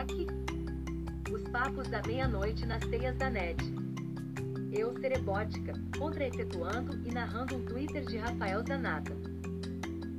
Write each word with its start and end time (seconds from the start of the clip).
Perigos 0.00 1.88
da 1.88 2.00
meia-noite 2.06 2.64
nas 2.64 2.82
teias 2.86 3.14
da 3.18 3.28
net. 3.28 3.62
Eu, 4.72 4.98
Cerebótica, 4.98 5.74
contra-efetuando 5.98 6.98
e 7.06 7.12
narrando 7.12 7.56
um 7.56 7.64
Twitter 7.66 8.04
de 8.06 8.16
Rafael 8.16 8.64
Zanata. 8.66 9.14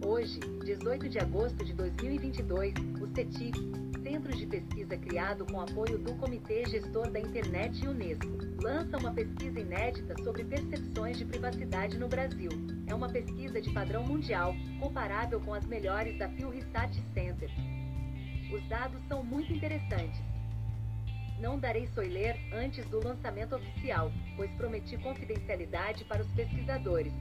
Hoje, 0.06 0.40
18 0.64 1.10
de 1.10 1.18
agosto 1.18 1.66
de 1.66 1.74
2022, 1.74 2.74
o 3.02 3.08
CETIC, 3.16 3.58
Centro 4.04 4.36
de 4.36 4.46
Pesquisa 4.46 4.98
criado 4.98 5.46
com 5.46 5.62
apoio 5.62 5.98
do 5.98 6.14
Comitê 6.16 6.64
Gestor 6.66 7.10
da 7.10 7.20
Internet 7.20 7.84
e 7.84 7.88
Unesco, 7.88 8.38
lança 8.62 8.98
uma 8.98 9.12
pesquisa 9.12 9.60
inédita 9.60 10.16
sobre 10.24 10.44
percepções 10.44 11.18
de 11.18 11.26
privacidade 11.26 11.98
no 11.98 12.08
Brasil. 12.08 12.50
É 12.86 12.94
uma 12.94 13.10
pesquisa 13.10 13.60
de 13.60 13.72
padrão 13.72 14.04
mundial, 14.04 14.56
comparável 14.80 15.40
com 15.40 15.54
as 15.54 15.66
melhores 15.66 16.18
da 16.20 16.28
Pew 16.30 16.50
Research 16.50 17.02
Center. 17.14 17.50
Os 18.52 18.68
dados 18.68 19.02
são 19.08 19.24
muito 19.24 19.54
interessantes. 19.54 20.20
Não 21.40 21.58
darei 21.58 21.86
spoiler 21.86 22.38
antes 22.54 22.86
do 22.88 23.02
lançamento 23.02 23.56
oficial, 23.56 24.12
pois 24.36 24.52
prometi 24.52 24.98
confidencialidade 24.98 26.04
para 26.04 26.22
os 26.22 26.30
pesquisadores. 26.32 27.14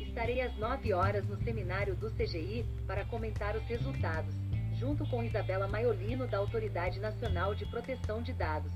Estarei 0.00 0.42
às 0.42 0.54
9 0.56 0.92
horas 0.92 1.26
no 1.26 1.42
seminário 1.42 1.96
do 1.96 2.10
CGI 2.10 2.66
para 2.86 3.06
comentar 3.06 3.56
os 3.56 3.62
resultados, 3.64 4.34
junto 4.78 5.06
com 5.06 5.24
Isabela 5.24 5.66
Maiolino 5.66 6.26
da 6.26 6.38
Autoridade 6.38 7.00
Nacional 7.00 7.54
de 7.54 7.64
Proteção 7.66 8.22
de 8.22 8.34
Dados. 8.34 8.72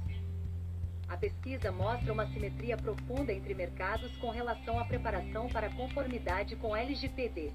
A 1.07 1.19
pesquisa 1.19 1.71
mostra 1.71 2.13
uma 2.13 2.27
simetria 2.29 2.79
profunda 2.79 3.31
entre 3.33 3.55
mercados 3.55 4.17
com 4.17 4.31
relação 4.31 4.81
à 4.81 4.87
preparação 4.87 5.49
para 5.51 5.69
conformidade 5.69 6.57
com 6.57 6.75
LGPD. 6.75 7.53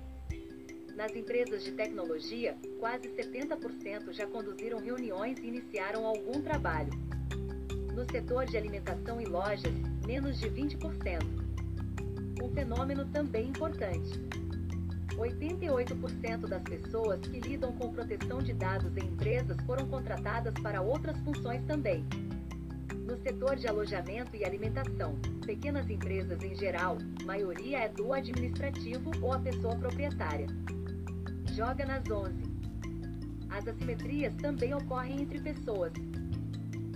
Nas 0.98 1.16
empresas 1.16 1.64
de 1.64 1.74
tecnologia, 1.74 2.58
quase 2.80 3.08
70% 3.10 4.12
já 4.14 4.26
conduziram 4.26 4.80
reuniões 4.80 5.38
e 5.38 5.46
iniciaram 5.46 6.04
algum 6.08 6.42
trabalho. 6.42 6.90
No 7.94 8.04
setor 8.12 8.48
de 8.48 8.58
alimentação 8.58 9.22
e 9.22 9.26
lojas, 9.26 9.72
menos 10.08 10.40
de 10.40 10.50
20%. 10.50 11.22
Um 12.42 12.50
fenômeno 12.50 13.06
também 13.12 13.50
importante. 13.50 14.10
88% 15.16 16.48
das 16.48 16.64
pessoas 16.64 17.20
que 17.22 17.42
lidam 17.42 17.74
com 17.74 17.94
proteção 17.94 18.40
de 18.40 18.54
dados 18.54 18.98
em 18.98 19.06
empresas 19.06 19.56
foram 19.68 19.88
contratadas 19.88 20.54
para 20.64 20.82
outras 20.82 21.16
funções 21.20 21.64
também. 21.68 22.04
No 23.08 23.18
setor 23.24 23.56
de 23.56 23.68
alojamento 23.68 24.36
e 24.36 24.46
alimentação, 24.46 25.16
pequenas 25.46 25.90
empresas 25.90 26.44
em 26.44 26.54
geral, 26.56 26.98
maioria 27.26 27.80
é 27.80 27.90
do 27.90 28.14
administrativo 28.14 29.12
ou 29.22 29.34
a 29.34 29.40
pessoa 29.40 29.76
proprietária 29.76 30.48
joga 31.58 31.88
nas 31.88 32.08
11. 32.08 32.36
As 33.50 33.68
assimetrias 33.68 34.32
também 34.36 34.76
ocorrem 34.76 35.24
entre 35.24 35.42
pessoas. 35.42 35.92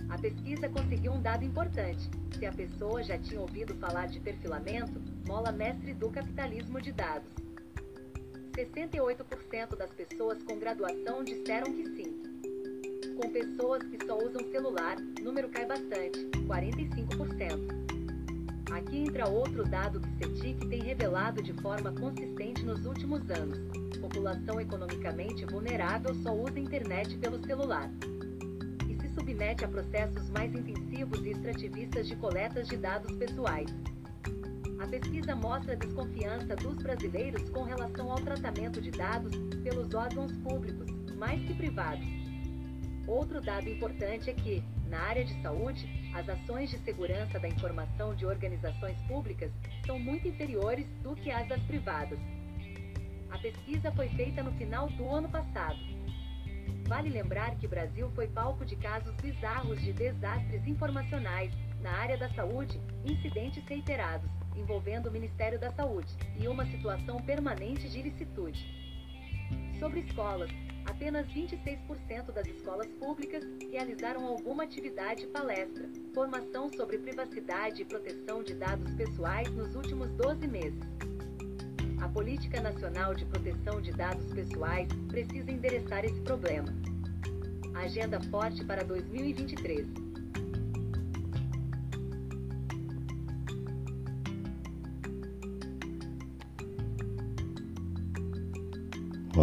A 0.08 0.16
pesquisa 0.16 0.68
conseguiu 0.68 1.10
um 1.10 1.20
dado 1.20 1.44
importante. 1.44 2.08
Se 2.38 2.46
a 2.46 2.52
pessoa 2.52 3.02
já 3.02 3.18
tinha 3.18 3.40
ouvido 3.40 3.74
falar 3.80 4.06
de 4.06 4.20
perfilamento, 4.20 5.02
mola 5.26 5.50
mestre 5.50 5.92
do 5.94 6.08
capitalismo 6.10 6.80
de 6.80 6.92
dados. 6.92 7.28
68% 8.52 9.76
das 9.76 9.90
pessoas 9.90 10.40
com 10.44 10.60
graduação 10.60 11.24
disseram 11.24 11.72
que 11.72 11.84
sim. 11.96 12.21
Pessoas 13.42 13.82
que 13.82 13.98
só 14.06 14.16
usam 14.16 14.40
celular, 14.52 14.96
número 15.20 15.48
cai 15.48 15.66
bastante, 15.66 16.20
45%. 16.46 17.74
Aqui 18.70 18.98
entra 18.98 19.28
outro 19.28 19.64
dado 19.64 19.98
que 19.98 20.08
CETIC 20.18 20.68
tem 20.68 20.80
revelado 20.80 21.42
de 21.42 21.52
forma 21.54 21.90
consistente 21.90 22.64
nos 22.64 22.86
últimos 22.86 23.28
anos. 23.32 23.58
População 24.00 24.60
economicamente 24.60 25.44
vulnerável 25.44 26.14
só 26.22 26.32
usa 26.32 26.60
internet 26.60 27.18
pelo 27.18 27.44
celular. 27.44 27.90
E 28.88 28.94
se 28.94 29.08
submete 29.12 29.64
a 29.64 29.68
processos 29.68 30.30
mais 30.30 30.54
intensivos 30.54 31.26
e 31.26 31.30
extrativistas 31.30 32.06
de 32.06 32.14
coletas 32.14 32.68
de 32.68 32.76
dados 32.76 33.12
pessoais. 33.16 33.74
A 34.78 34.86
pesquisa 34.86 35.34
mostra 35.34 35.72
a 35.72 35.76
desconfiança 35.76 36.54
dos 36.54 36.76
brasileiros 36.76 37.50
com 37.50 37.64
relação 37.64 38.12
ao 38.12 38.20
tratamento 38.20 38.80
de 38.80 38.92
dados 38.92 39.32
pelos 39.64 39.92
órgãos 39.94 40.30
públicos, 40.44 40.86
mais 41.16 41.42
que 41.44 41.54
privados. 41.54 42.21
Outro 43.12 43.42
dado 43.42 43.68
importante 43.68 44.30
é 44.30 44.32
que, 44.32 44.64
na 44.88 44.98
área 44.98 45.22
de 45.22 45.34
saúde, 45.42 45.86
as 46.14 46.26
ações 46.30 46.70
de 46.70 46.78
segurança 46.78 47.38
da 47.38 47.46
informação 47.46 48.14
de 48.14 48.24
organizações 48.24 48.98
públicas 49.02 49.52
são 49.84 49.98
muito 49.98 50.26
inferiores 50.26 50.86
do 51.02 51.14
que 51.14 51.30
as 51.30 51.46
das 51.46 51.60
privadas. 51.64 52.18
A 53.30 53.36
pesquisa 53.36 53.92
foi 53.92 54.08
feita 54.08 54.42
no 54.42 54.50
final 54.52 54.88
do 54.88 55.06
ano 55.10 55.28
passado. 55.28 55.78
Vale 56.88 57.10
lembrar 57.10 57.54
que 57.56 57.66
o 57.66 57.68
Brasil 57.68 58.10
foi 58.14 58.28
palco 58.28 58.64
de 58.64 58.76
casos 58.76 59.14
bizarros 59.16 59.78
de 59.82 59.92
desastres 59.92 60.66
informacionais 60.66 61.52
na 61.82 61.90
área 61.90 62.16
da 62.16 62.30
saúde, 62.30 62.80
incidentes 63.04 63.62
reiterados, 63.66 64.30
envolvendo 64.56 65.10
o 65.10 65.12
Ministério 65.12 65.60
da 65.60 65.70
Saúde, 65.72 66.08
e 66.40 66.48
uma 66.48 66.64
situação 66.64 67.20
permanente 67.20 67.90
de 67.90 67.98
ilicitude. 67.98 68.58
Sobre 69.78 70.00
escolas, 70.00 70.50
apenas 70.86 71.26
26% 71.28 72.32
das 72.32 72.46
escolas 72.46 72.86
públicas 72.98 73.44
realizaram 73.70 74.26
alguma 74.26 74.64
atividade 74.64 75.26
palestra, 75.28 75.88
formação 76.14 76.70
sobre 76.72 76.98
privacidade 76.98 77.82
e 77.82 77.84
proteção 77.84 78.42
de 78.42 78.54
dados 78.54 78.92
pessoais 78.94 79.50
nos 79.50 79.74
últimos 79.74 80.08
12 80.12 80.46
meses. 80.48 80.80
A 82.00 82.08
Política 82.08 82.60
Nacional 82.60 83.14
de 83.14 83.24
Proteção 83.26 83.80
de 83.80 83.92
Dados 83.92 84.32
Pessoais 84.32 84.88
precisa 85.08 85.50
endereçar 85.50 86.04
esse 86.04 86.20
problema. 86.22 86.68
Agenda 87.74 88.20
forte 88.22 88.64
para 88.64 88.82
2023. 88.82 89.86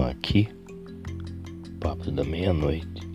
Aqui 0.10 0.59
papo 1.79 2.12
da 2.12 2.23
meia-noite. 2.23 3.07